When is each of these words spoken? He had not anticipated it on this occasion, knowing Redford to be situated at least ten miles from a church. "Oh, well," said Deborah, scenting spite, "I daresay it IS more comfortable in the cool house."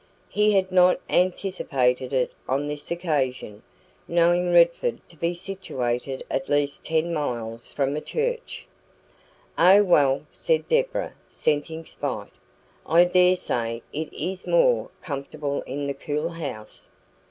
He 0.31 0.53
had 0.53 0.71
not 0.71 0.99
anticipated 1.11 2.11
it 2.11 2.31
on 2.49 2.67
this 2.67 2.89
occasion, 2.89 3.61
knowing 4.07 4.51
Redford 4.51 4.99
to 5.09 5.15
be 5.15 5.35
situated 5.35 6.23
at 6.27 6.49
least 6.49 6.83
ten 6.83 7.13
miles 7.13 7.71
from 7.71 7.95
a 7.95 8.01
church. 8.01 8.65
"Oh, 9.59 9.83
well," 9.83 10.25
said 10.31 10.67
Deborah, 10.67 11.13
scenting 11.27 11.85
spite, 11.85 12.31
"I 12.83 13.03
daresay 13.05 13.83
it 13.93 14.11
IS 14.11 14.47
more 14.47 14.89
comfortable 15.03 15.61
in 15.67 15.85
the 15.85 15.93
cool 15.93 16.29
house." 16.29 16.89